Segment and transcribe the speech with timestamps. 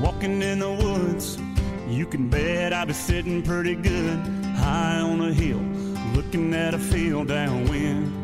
[0.00, 1.38] walking in the woods.
[1.88, 4.18] You can bet I'll be sitting pretty good
[4.56, 5.60] high on a hill,
[6.14, 8.14] looking at a field downwind.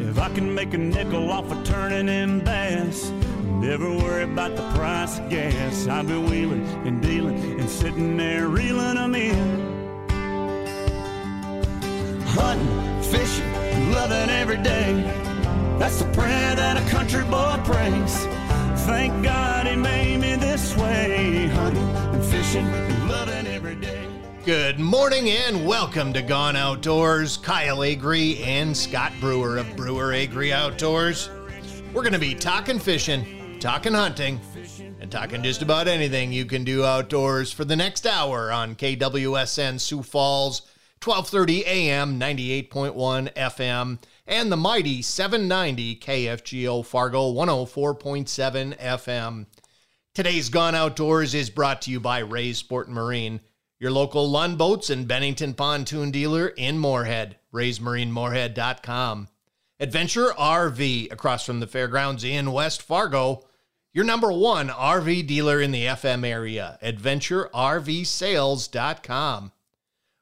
[0.00, 3.10] If I can make a nickel off of turning in bass,
[3.60, 5.86] never worry about the price of gas.
[5.86, 9.72] I'll be wheeling and dealing and sitting there reeling them in.
[12.26, 15.02] Hunting, fishing, loving every day.
[15.78, 18.41] That's the prayer that a country boy prays.
[18.84, 21.46] Thank God he made me this way.
[21.46, 24.08] Hunting and fishing and loving every day.
[24.44, 27.36] Good morning and welcome to Gone Outdoors.
[27.36, 31.30] Kyle Agri and Scott Brewer of Brewer Agri Outdoors.
[31.94, 34.40] We're going to be talking fishing, talking hunting,
[35.00, 39.78] and talking just about anything you can do outdoors for the next hour on KWSN
[39.78, 40.62] Sioux Falls,
[41.04, 49.46] 1230 AM, 98.1 FM, and the mighty 790 KFGO Fargo, 104.7 FM.
[50.14, 53.40] Today's Gone Outdoors is brought to you by Ray's Sport and Marine,
[53.78, 59.28] your local Lund Boats and Bennington Pontoon dealer in Moorhead, raysmarinemoorhead.com.
[59.80, 63.42] Adventure RV across from the fairgrounds in West Fargo,
[63.92, 69.52] your number one RV dealer in the FM area, adventurervsales.com.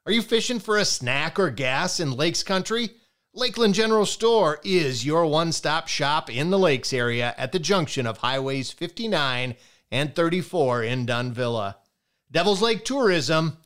[0.06, 2.88] Are you fishing for a snack or gas in Lakes Country?
[3.32, 8.04] Lakeland General Store is your one stop shop in the Lakes area at the junction
[8.04, 9.54] of Highways 59
[9.92, 11.76] and 34 in Dunvilla.
[12.32, 13.58] Devil's Lake Tourism,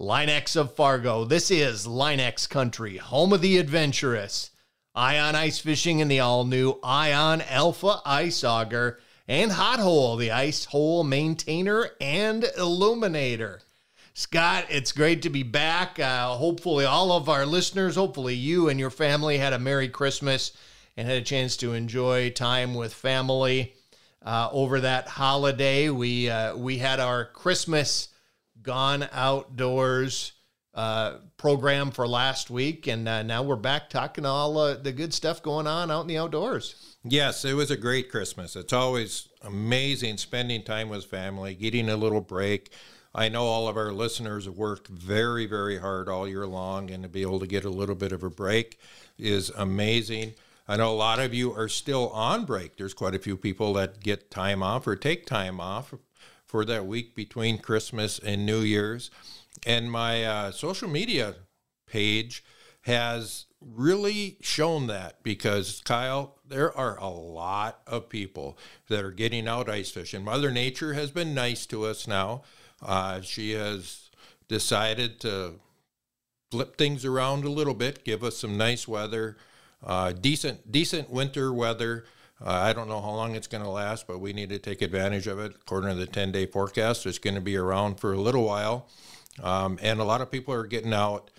[0.00, 1.24] Linex of Fargo.
[1.24, 4.50] This is Linex Country, home of the adventurous.
[4.96, 10.32] Ion Ice Fishing in the all new Ion Alpha Ice Auger, and Hot Hole, the
[10.32, 13.60] ice hole maintainer and illuminator.
[14.14, 15.98] Scott, it's great to be back.
[15.98, 20.52] Uh, hopefully, all of our listeners, hopefully, you and your family had a Merry Christmas
[20.96, 23.74] and had a chance to enjoy time with family
[24.20, 25.88] uh, over that holiday.
[25.88, 28.08] We uh, we had our Christmas
[28.60, 30.32] Gone Outdoors
[30.74, 35.14] uh, program for last week, and uh, now we're back talking all uh, the good
[35.14, 36.96] stuff going on out in the outdoors.
[37.02, 38.56] Yes, it was a great Christmas.
[38.56, 42.70] It's always amazing spending time with family, getting a little break.
[43.14, 47.08] I know all of our listeners worked very, very hard all year long, and to
[47.08, 48.78] be able to get a little bit of a break
[49.18, 50.34] is amazing.
[50.66, 52.76] I know a lot of you are still on break.
[52.76, 55.92] There's quite a few people that get time off or take time off
[56.46, 59.10] for that week between Christmas and New Year's.
[59.66, 61.34] And my uh, social media
[61.86, 62.42] page
[62.82, 68.58] has really shown that because, Kyle, there are a lot of people
[68.88, 70.24] that are getting out ice fishing.
[70.24, 72.42] Mother Nature has been nice to us now.
[72.82, 74.10] Uh, she has
[74.48, 75.54] decided to
[76.50, 79.36] flip things around a little bit, give us some nice weather,
[79.84, 82.04] uh, decent decent winter weather.
[82.44, 84.82] Uh, I don't know how long it's going to last, but we need to take
[84.82, 85.54] advantage of it.
[85.54, 88.88] According to the 10 day forecast, it's going to be around for a little while.
[89.42, 91.30] Um, and a lot of people are getting out,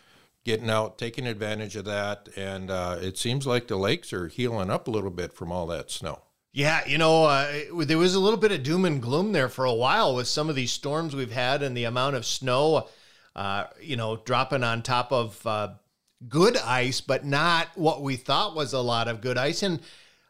[0.45, 2.29] getting out, taking advantage of that.
[2.37, 5.67] And uh, it seems like the lakes are healing up a little bit from all
[5.67, 6.21] that snow.
[6.55, 9.65] Yeah, you know, uh, there was a little bit of doom and gloom there for
[9.65, 12.89] a while with some of these storms we've had and the amount of snow,
[13.35, 15.69] uh, you know, dropping on top of uh,
[16.29, 19.63] good ice, but not what we thought was a lot of good ice.
[19.63, 19.79] And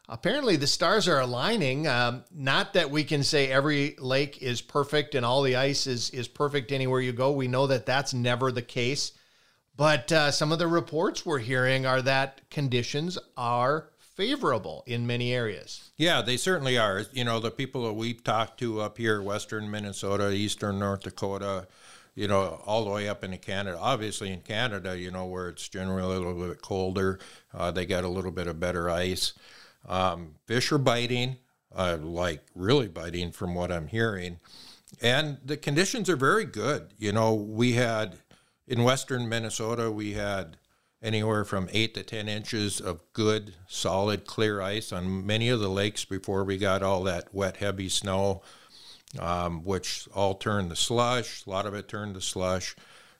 [0.08, 1.86] apparently the stars are aligning.
[1.86, 6.08] Um, not that we can say every lake is perfect and all the ice is,
[6.08, 7.32] is perfect anywhere you go.
[7.32, 9.12] We know that that's never the case.
[9.76, 15.32] But uh, some of the reports we're hearing are that conditions are favorable in many
[15.32, 15.90] areas.
[15.96, 17.04] Yeah, they certainly are.
[17.12, 21.66] You know, the people that we've talked to up here, western Minnesota, eastern North Dakota,
[22.14, 23.76] you know, all the way up into Canada.
[23.78, 27.18] Obviously, in Canada, you know, where it's generally a little bit colder,
[27.52, 29.32] uh, they got a little bit of better ice.
[29.86, 31.36] Um, fish are biting,
[31.74, 34.38] uh, like really biting from what I'm hearing.
[35.02, 36.94] And the conditions are very good.
[36.98, 38.18] You know, we had
[38.66, 40.56] in western Minnesota, we had
[41.04, 45.68] anywhere from eight to 10 inches of good, solid, clear ice on many of the
[45.68, 48.42] lakes before we got all that wet, heavy snow,
[49.20, 51.46] um, which all turned to slush.
[51.46, 52.74] A lot of it turned to slush.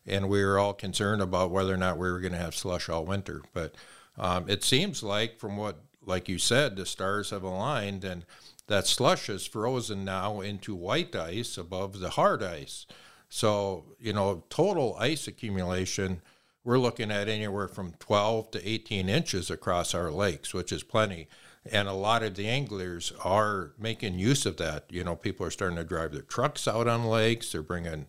[0.07, 2.89] And we were all concerned about whether or not we were going to have slush
[2.89, 3.43] all winter.
[3.53, 3.75] But
[4.19, 8.25] um, it seems like, from what, like you said, the stars have aligned and
[8.67, 12.87] that slush is frozen now into white ice above the hard ice.
[13.29, 16.23] So, you know, total ice accumulation
[16.65, 21.29] we're looking at anywhere from 12 to 18 inches across our lakes, which is plenty.
[21.71, 24.87] And a lot of the anglers are making use of that.
[24.91, 27.53] You know, people are starting to drive their trucks out on lakes.
[27.53, 28.07] They're bringing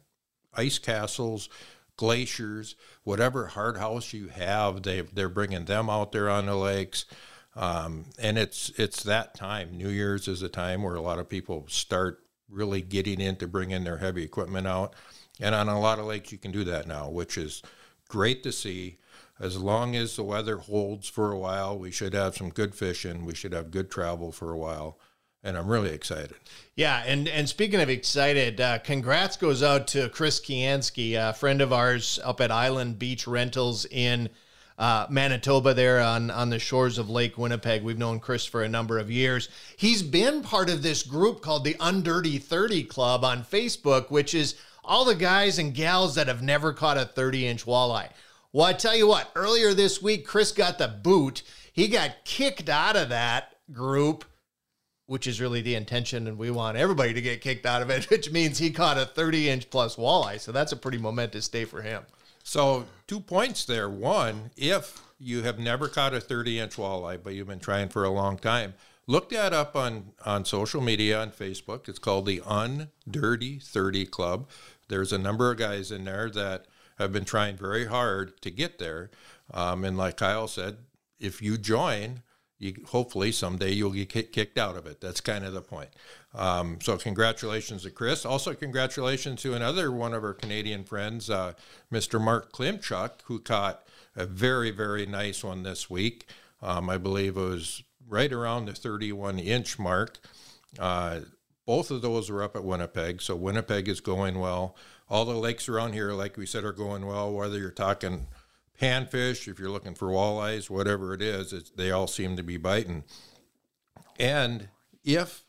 [0.54, 1.50] ice castles,
[1.98, 4.84] glaciers, whatever hard house you have.
[4.84, 7.06] They they're bringing them out there on the lakes.
[7.56, 9.78] Um, and it's it's that time.
[9.78, 13.84] New Year's is a time where a lot of people start really getting into bringing
[13.86, 14.96] their heavy equipment out.
[15.40, 17.62] And on a lot of lakes, you can do that now, which is
[18.07, 18.98] great to see.
[19.40, 23.25] As long as the weather holds for a while, we should have some good fishing.
[23.25, 24.98] We should have good travel for a while.
[25.44, 26.36] And I'm really excited.
[26.75, 31.62] Yeah, and and speaking of excited, uh, congrats goes out to Chris Kiansky, a friend
[31.62, 34.30] of ours up at Island Beach Rentals in
[34.78, 37.84] uh, Manitoba, there on, on the shores of Lake Winnipeg.
[37.84, 39.50] We've known Chris for a number of years.
[39.78, 44.56] He's been part of this group called the Undirty 30 Club on Facebook, which is
[44.88, 48.10] all the guys and gals that have never caught a 30 inch walleye.
[48.52, 51.44] Well, I tell you what, earlier this week, Chris got the boot.
[51.74, 54.26] He got kicked out of that group
[55.08, 58.06] which is really the intention, and we want everybody to get kicked out of it,
[58.10, 60.40] which means he caught a 30 inch plus walleye.
[60.40, 62.04] So that's a pretty momentous day for him.
[62.44, 63.90] So, two points there.
[63.90, 68.04] One, if you have never caught a 30 inch walleye, but you've been trying for
[68.04, 68.76] a long time,
[69.08, 71.90] look that up on, on social media on Facebook.
[71.90, 74.48] It's called the Undirty 30 Club.
[74.88, 76.66] There's a number of guys in there that
[76.98, 79.10] have been trying very hard to get there.
[79.54, 80.78] Um, and like Kyle said,
[81.20, 82.22] if you join,
[82.58, 85.02] you hopefully someday you'll get kicked out of it.
[85.02, 85.90] That's kind of the point.
[86.34, 88.26] Um, so congratulations to Chris.
[88.26, 91.54] Also congratulations to another one of our Canadian friends, uh,
[91.92, 92.22] Mr.
[92.22, 93.84] Mark Klimchuk, who caught
[94.16, 96.28] a very very nice one this week.
[96.62, 100.20] Um, I believe it was right around the 31 inch mark.
[100.80, 101.22] Uh,
[101.65, 104.75] both of those were up at Winnipeg, so Winnipeg is going well.
[105.09, 107.33] All the lakes around here, like we said, are going well.
[107.33, 108.27] Whether you're talking
[108.79, 113.03] panfish, if you're looking for walleyes, whatever it is, they all seem to be biting.
[114.19, 114.69] And
[115.03, 115.44] if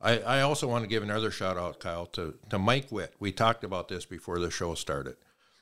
[0.00, 3.14] I, I also want to give another shout out, Kyle, to, to Mike Witt.
[3.18, 5.16] We talked about this before the show started.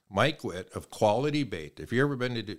[0.08, 1.80] Mike Witt of Quality Bait.
[1.80, 2.58] If you've ever been to De-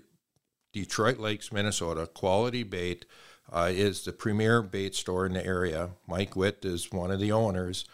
[0.73, 3.05] Detroit Lakes, Minnesota, Quality Bait
[3.51, 5.91] uh, is the premier bait store in the area.
[6.07, 7.85] Mike Witt is one of the owners.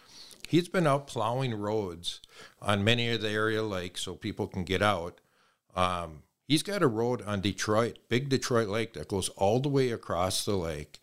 [0.48, 2.20] He's been out plowing roads
[2.62, 5.20] on many of the area lakes so people can get out.
[5.74, 9.90] Um, He's got a road on Detroit, Big Detroit Lake, that goes all the way
[9.90, 10.98] across the lake.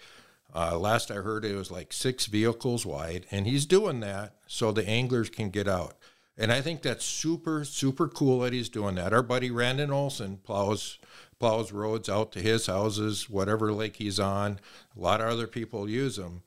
[0.55, 4.71] Uh, last I heard, it was like six vehicles wide, and he's doing that so
[4.71, 5.97] the anglers can get out.
[6.38, 9.13] And I think that's super, super cool that he's doing that.
[9.13, 10.97] Our buddy Randon Olson plows
[11.43, 14.61] plows roads out to his houses, whatever lake he's on.
[14.95, 16.41] A lot of other people use them.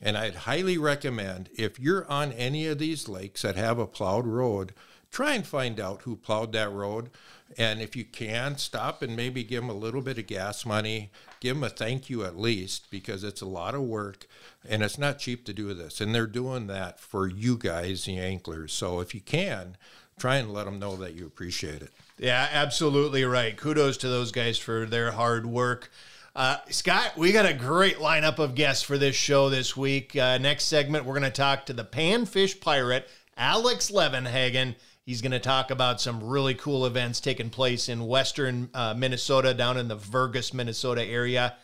[0.00, 4.24] And I'd highly recommend if you're on any of these lakes that have a plowed
[4.24, 4.72] road,
[5.10, 7.10] try and find out who plowed that road.
[7.58, 11.10] And if you can, stop and maybe give them a little bit of gas money,
[11.40, 14.28] give them a thank you at least, because it's a lot of work
[14.68, 16.00] and it's not cheap to do this.
[16.00, 18.72] And they're doing that for you guys, the anglers.
[18.72, 19.76] So if you can,
[20.18, 21.90] try and let them know that you appreciate it.
[22.18, 23.56] Yeah, absolutely right.
[23.56, 25.90] Kudos to those guys for their hard work.
[26.34, 30.14] Uh, Scott, we got a great lineup of guests for this show this week.
[30.16, 34.74] Uh, next segment, we're going to talk to the panfish pirate, Alex Levenhagen.
[35.04, 39.54] He's going to talk about some really cool events taking place in western uh, Minnesota,
[39.54, 41.54] down in the Fergus, Minnesota area.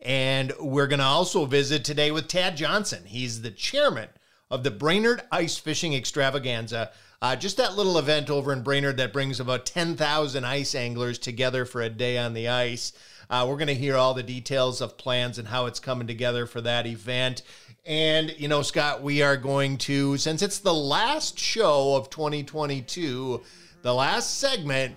[0.00, 3.04] And we're going to also visit today with Tad Johnson.
[3.04, 4.08] He's the chairman
[4.50, 6.90] of the Brainerd Ice Fishing Extravaganza.
[7.22, 11.66] Uh, just that little event over in Brainerd that brings about 10,000 ice anglers together
[11.66, 12.94] for a day on the ice.
[13.28, 16.46] Uh, we're going to hear all the details of plans and how it's coming together
[16.46, 17.42] for that event.
[17.84, 23.42] And, you know, Scott, we are going to, since it's the last show of 2022,
[23.82, 24.96] the last segment,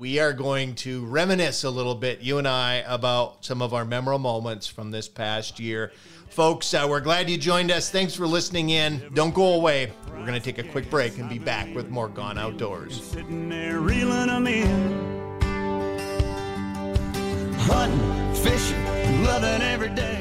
[0.00, 3.84] we are going to reminisce a little bit, you and I, about some of our
[3.84, 5.92] memorable moments from this past year.
[6.30, 7.90] Folks, uh, we're glad you joined us.
[7.90, 9.10] Thanks for listening in.
[9.12, 9.92] Don't go away.
[10.08, 13.04] We're going to take a quick break and be back with more Gone Outdoors.
[13.04, 15.40] Sitting there reeling them in.
[17.58, 20.19] Hunting, fishing, loving every day.